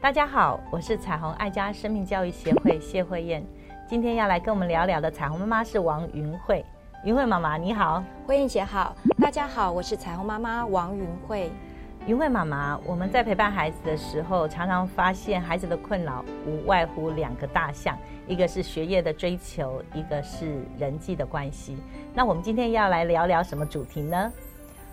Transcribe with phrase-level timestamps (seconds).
[0.00, 3.44] 大家好，我是彩虹爱家生命教育协会谢慧燕。
[3.86, 6.64] 今天要来跟我们聊聊的彩虹妈妈是王云慧。
[7.04, 11.52] 云慧妈妈你好，慧燕姐好，大家好，我是彩虹妈妈王云慧。
[12.06, 17.96] 云慧妈妈，我们在陪伴孩子的时候，常常发现孩子的困扰无外乎两个大项，
[18.26, 21.76] 一个是学业的追求，一个是人际的关系。
[22.14, 24.32] 那我们今天要来聊聊什么主题呢？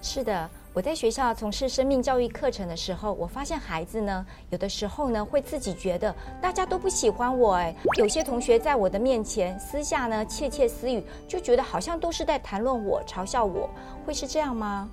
[0.01, 0.49] 是的。
[0.73, 13.67] 我在学校从事生命教育课程的时候，我发现孩子呢，有的时候呢会自己觉得大家都不喜欢我，哎，有些同学在我的面前私下呢窃窃私语，就觉得好像都是在谈论我、嘲笑我，
[14.05, 14.87] 会是这样吗？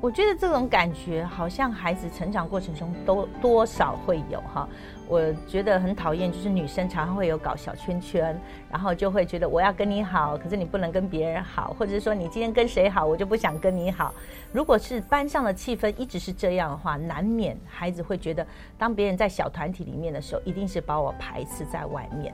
[0.00, 4.68] 我觉得这种感觉好像孩子成长过程中都多少会有哈。
[5.08, 8.38] 我觉得很讨厌，就是女生常常会有搞小圈圈，
[8.70, 14.14] 然后就会觉得我要跟你好，可是你不能跟别人好，或者是说你今天跟谁好，我就不想跟你好。
[14.52, 18.46] 如果是班上的气氛一直是这样的话，难免孩子会觉得，
[18.76, 22.32] 当别人在小团体里面的时候，一定是把我排斥在外面。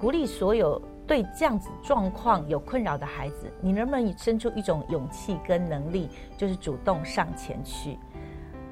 [0.00, 0.80] 鼓励所有。
[1.08, 7.98] 对这样子状况有困扰的孩子，你能不能生出一种勇气跟能力，就是主动上前去？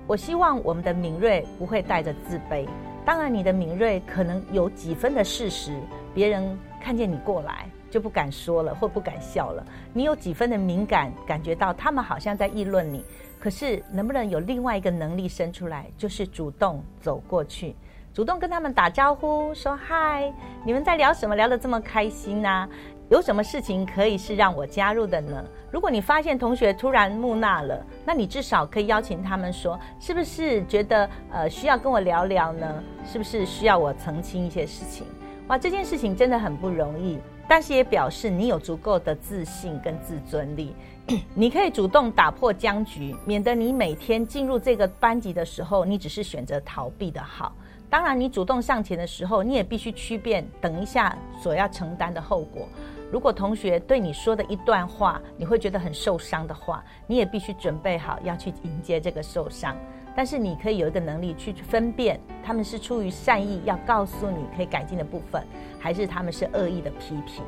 [0.06, 2.69] 我希望我们的敏锐不会带着自卑。
[3.07, 5.81] 当然，你的敏锐可能有几分的事实，
[6.14, 9.64] 别人看见你过来就不敢说了或不敢笑了。
[9.95, 13.03] 你有几分的敏感，感觉到他们好像在议论你。
[13.41, 17.75] 可是，能不能有另外一个能力生出来，就是主动走过去？
[18.17, 20.33] 主动跟他们打招呼，说嗨，
[20.64, 21.36] 你们在聊什么？
[21.36, 22.67] 聊得这么开心呢？
[23.11, 25.45] 有什么事情可以是让我加入的呢？
[25.70, 32.83] 如果你发现同学突然木讷了，那你至少可以邀请他们说，是不是觉得呃需要跟我聊聊呢？
[33.05, 35.06] 是不是需要我澄清一些事情？
[35.48, 40.75] 哇，这件事情真的很不容易，但是也表示你有足够的自信跟自尊力，
[41.36, 47.52] 你可以主动打破僵局，免得你每天进入这个班级的时候，你只是选择逃避的好。
[47.89, 52.69] 当然，你主动上前的时候，你也必须区辨等一下所要承担的后果。
[53.13, 59.77] 如果同学对你说的一段话，你会觉得很受伤的话，你也必须准备好要去迎接这个受伤。
[60.17, 65.46] 但是你可以有一个能力去分辨，他们是出于善意要告诉你可以改进的部分，
[65.79, 67.45] 还是他们是恶意的批评。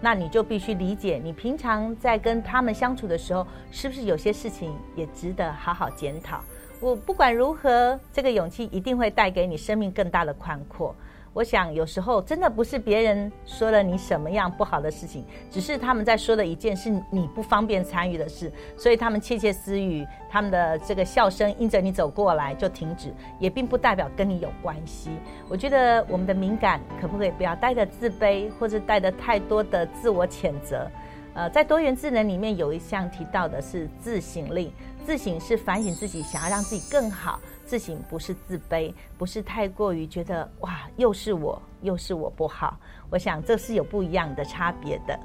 [0.00, 6.40] 那你就必须理解，你平常在跟他们相处的时候，是不是有些事情也值得好好检讨。
[6.80, 10.96] 我不管如何，这个勇气一定会带给你生命更大的宽阔。
[11.32, 25.10] 我想有时候真的不是别人说了你什么样不好的事情，只是他们在说的一件是你不方便参与的事，所以他们窃窃私语，他们的这个笑声因着你走过来就停止，也并不代表跟你有关系。
[25.48, 30.90] 我觉得我们的敏感可不可以不要带着自卑，或者带着太多的自我谴责？
[31.32, 34.72] 呃，在多元智能里面有一项提到的是自省力。
[35.06, 37.40] 自省是反省自己，想要让自己更好。
[37.70, 42.76] 自省不是自卑，不是太过于觉得哇，又是我，又是我不好。
[43.10, 45.16] 我想这是有不一样的差别的。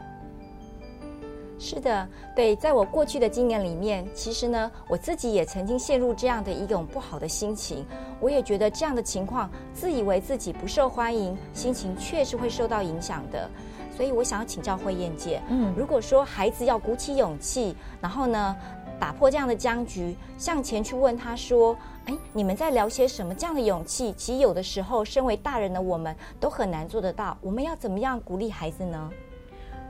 [1.57, 7.83] 是的，对，在我过去的经验里面，其实呢，我自己也曾经陷入这样的一种不好的心情。
[8.19, 13.49] 我也觉得这样的情况，自以为自己不受欢迎，心情确实会受到影响的。
[13.97, 18.55] 所以我想要请教慧燕姐，嗯，如果说孩子要鼓起勇气，然后呢？
[18.99, 21.75] 打破这样的僵局，向前去问他说
[22.05, 27.37] ：“哎，你们在聊些什么？”这样的勇气，其实有的时候，身为大人的我们都很难做得到。
[27.41, 29.11] 我们要怎么样鼓励孩子呢？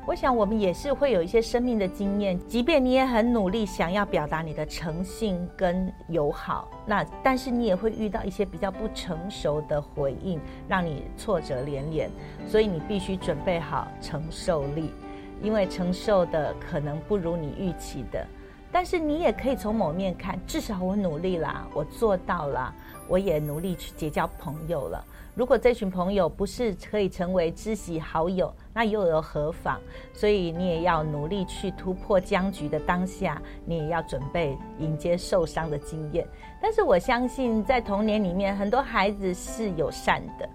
[0.07, 12.09] 我想，我们也是会有一些生命的经验，即便你也很努力想要表达你的诚信跟友好，那但是你也会遇到一些比较不成熟的回应，让你挫折连连。
[12.45, 14.93] 所以你必须准备好承受力，
[15.41, 18.27] 因为承受的可能不如你预期的。
[18.71, 22.73] 但是你也可以从某面看，至少我努力啦，我做到了，
[23.07, 25.03] 我也努力去结交朋友了。
[25.33, 29.79] 如果这群朋友不是可以成为知己好友，那又有何妨？
[30.13, 36.25] 所以你也要努力去突破僵局的当下，你也要准备迎接受伤的经验。
[36.61, 40.47] 但是我相信，在童年里面，很多孩子是友善的。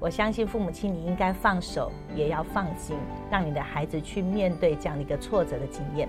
[0.00, 2.96] 我相信父母亲，你应该放手，也要放心，
[3.30, 6.08] 让你的孩子去面对这样的一个挫折的经验。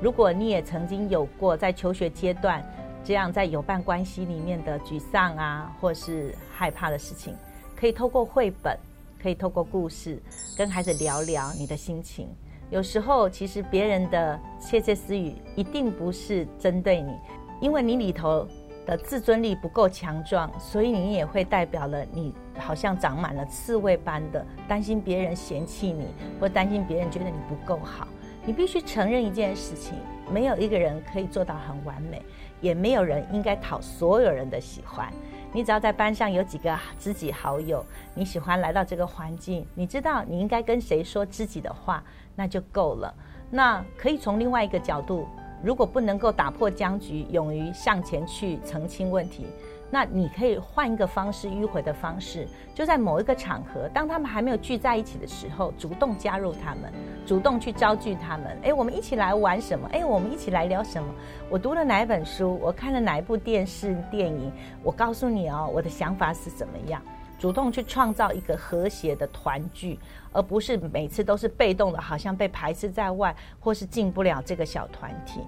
[0.00, 2.64] 如果你也曾经有过在求学阶段
[3.04, 7.34] 这样在有伴关系里面的沮丧啊，或是害怕的事情，
[7.76, 8.78] 可以透过绘本，
[9.22, 10.20] 可以透过故事
[10.56, 12.28] 跟孩子聊聊你的心情。
[12.70, 17.14] 有时候其实别人的窃窃私语一定不是针对你，
[17.60, 18.46] 因为你里头。
[18.86, 26.06] 的自尊力不够强壮，所以你也会代表了你好像长满了刺猬般的担心别人嫌弃你，
[26.40, 28.08] 或担心别人觉得你不够好。
[28.50, 29.96] 你必须承认一件事情：
[30.28, 32.20] 没有一个人可以做到很完美，
[32.60, 35.08] 也没有人应该讨所有人的喜欢。
[35.52, 42.02] 你只要在班上有几个知己好友，你喜欢来到这个环境，你知道你应该跟谁说知己的话，
[42.34, 43.14] 那就够了。
[43.52, 45.28] 那可以从另外一个角度。
[45.62, 49.46] 如果不能够打破僵局，勇于向前去澄清问题，
[49.90, 56.92] 那你可以换一个方式，迂回的方式，就在某一个场合，当他们还没有聚在一起的时候，主动加入他们，
[57.26, 58.56] 主动去招聚他们。
[58.62, 59.88] 哎，我们一起来玩什么？
[59.92, 61.12] 哎，我们一起来聊什么？
[61.50, 62.56] 我读了哪一本书？
[62.62, 64.52] 我看了哪一部电视电影？
[64.82, 67.02] 我告诉你哦，我的想法是怎么样？
[67.36, 69.98] 主动去创造一个和谐的团聚，
[70.30, 75.40] 而不是每次都是被动的，好像被排斥在外，或是进不了这个小团体。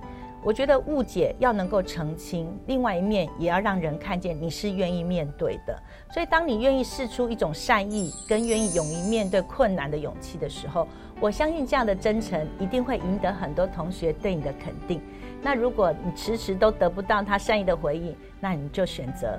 [0.44, 5.80] 我觉得误解要能够澄清，另外一面也要让人看见你是愿意面对的。
[6.12, 10.86] 所以，当你愿意试出一种善意，跟愿意勇于面对困难的勇气的时候，
[11.20, 15.00] 我相信这样的真诚一定会赢得很多同学对你的肯定。
[15.40, 19.38] 那如果你迟迟都得不到他善意的回应，那你就选择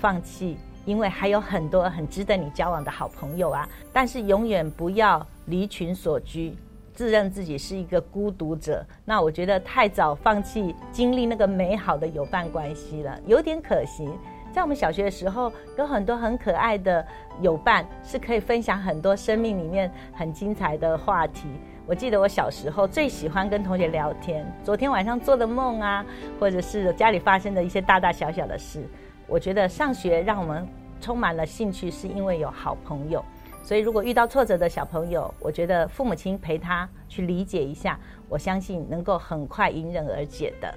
[0.00, 0.56] 放弃。
[0.86, 6.56] 因为还有很多很值得你交往的好朋友啊，但是永远不要离群所居，
[6.98, 8.84] 自认自己是一个孤独者。
[9.04, 14.10] 那我觉得太早放弃经历那个美好的友伴关系了，有点可惜。
[14.52, 17.06] 在我们小学的时候，有很多很可爱的
[17.40, 21.46] 友伴，是可以分享很多生命里面很精彩的话题。
[21.86, 26.04] 我记得我小时候最喜欢跟同学聊天，昨天晚上做的梦啊，
[26.40, 28.82] 或者是家里发生的一些大大小小的事。
[29.28, 30.66] 我觉得上学让我们
[31.00, 33.24] 充满了兴趣，是因为有好朋友。
[33.68, 40.74] 所以，如果遇到挫折的小朋友，我觉得父母亲陪他去理解一下，我相信能够很快迎刃而解的。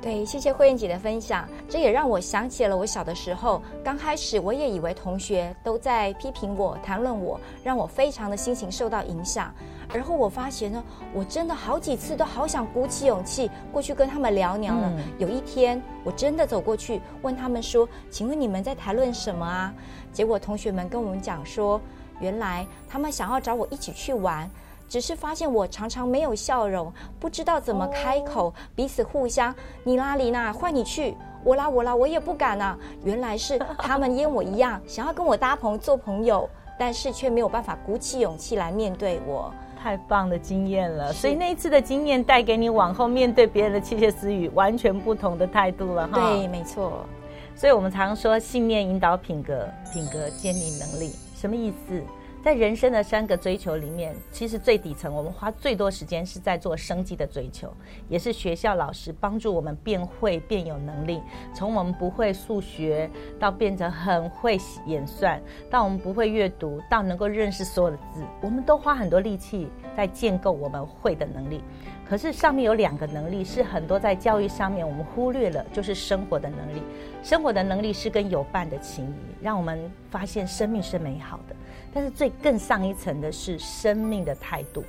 [0.00, 9.54] 对，谢谢慧燕姐的分享，这也让我想起了我小的时候，刚开始我也以为同学都在批评我、谈论我，让我非常的心情受到影响。
[9.92, 10.82] 而后我发现呢，
[11.12, 14.92] 我真的好几次都好想鼓起勇气过去跟他们聊聊了。
[15.18, 19.74] 有一天，我真的走过去问他们说：“请问你们在谈论什么啊？”
[20.12, 21.80] 结果同学们跟我们讲说，
[22.20, 24.48] 原来他们想要找我一起去玩，
[24.88, 29.54] 只是发现我常常没有笑容，不知道怎么开口，彼此互相
[29.84, 32.76] 你拉你娜，换你去，我拉我拉，我也不敢啊。
[33.04, 36.48] 原来是他们跟我一样，想要跟我搭棚做朋友，
[36.78, 39.52] 但是却没有办法鼓起勇气来面对我。
[39.82, 46.20] 太棒的经验了，所以那一次的经验带给你往后面对别人的窃窃私语完全不同的态度了哈。
[46.20, 47.06] 对，没错。
[47.54, 52.02] 所以我们常说信念引导品格，品格建立能力，什么意思？
[52.42, 57.70] 在人生的三个追求里面，其实最底层，我们花最多时间是在做生计的追求，
[58.08, 61.20] 也是学校老师帮助我们变会、变有能力。
[61.54, 65.38] 从我们不会数学，到变成很会演算，
[65.70, 71.62] 到我们不会阅读，到能够认识所有的字，我们都花很多力气在建构我们会的能力。
[72.10, 76.82] 可是上面有两个能力是很多在教育上面我们忽略了，就是生活的能力。
[77.22, 81.54] 生活的能力是跟有伴的情谊，让我们发现生命是美好的。
[81.94, 84.82] 但是最更上一层的是生命的态度。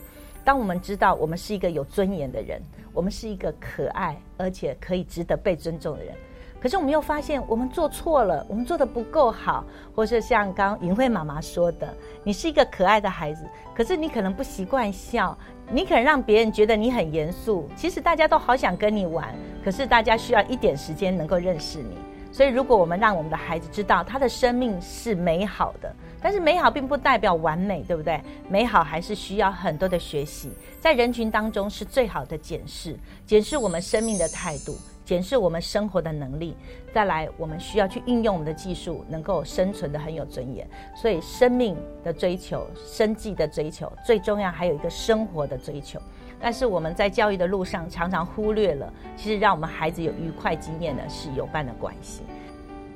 [0.44, 2.59] 当我们知道我们是一个有尊严的人，
[2.91, 6.15] 我们是一个可爱而且可以值得被尊重的人，
[6.61, 9.65] 可是我们又发现我们做错了，我们做的不够好，
[9.95, 11.91] 或是像刚云慧妈妈说的，
[12.23, 13.43] 你是一个可爱的孩子，
[13.73, 15.35] 可是你可能不习惯笑，
[15.71, 17.68] 你可能让别人觉得你很严肃。
[17.75, 19.33] 其实大家都好想跟你玩，
[19.65, 21.97] 可是大家需要一点时间能够认识你。
[22.31, 28.21] 所以，如果我们让我们的孩子知道他的生命是美好的，但是美好并不代表完美，对不对？
[28.47, 36.56] 美好还是需要很多的学习，在人群当中是最好的检视，检视我们生命的态度，检视我们生活的能力。
[36.94, 40.66] 再来，我们需要去运用我们的技术，能够生存的很有尊严。
[40.95, 46.00] 所以，生命的追求、生计的追求，最重要还有一个生活的追求。
[46.42, 52.24] 但是我们在教育的路上常常忽略了，其实让我们孩子有愉快经验的是有伴的关系。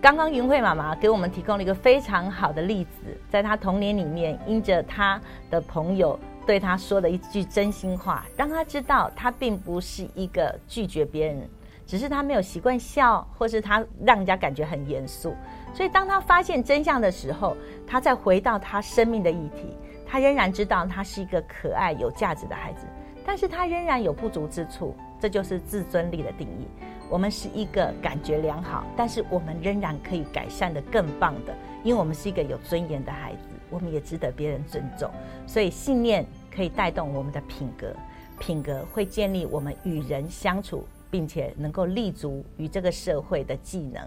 [0.01, 11.49] 刚刚云慧妈妈给我们提供了一个非常好的例子，在她童年里面，因着她的朋友对她说的一句真心话，让她知道她并不是一个拒绝别人，
[11.87, 15.35] 只是她没有习惯笑，或是她让人家感觉很严肃。
[15.73, 19.75] 所以当她发现真相的时候，她再回到她生命的议题，
[20.05, 22.85] 她仍然知道她是一个可爱有价值的孩子。
[23.25, 26.67] 但是他仍然有不足之处，这就是自尊力的定义。
[27.09, 35.09] 我们是一个感觉良好，但是我们仍然可以改善的更棒的，因为我们是一个有尊严的孩子，我们也值得别人尊重。
[35.45, 37.95] 所以信念可以带动我们的品格，
[38.39, 44.03] 品格会建立我们与人相处并且能够立足于这个社会的技能。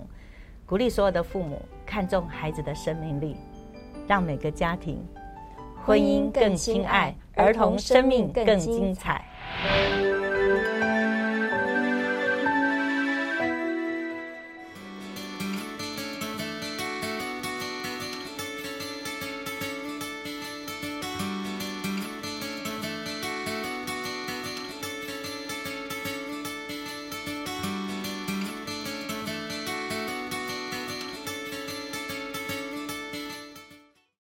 [0.66, 3.36] 鼓励所有的父母看重孩子的生命力，
[4.06, 5.02] 让每个家庭
[5.86, 9.24] 婚姻更亲爱，儿童生命更精彩。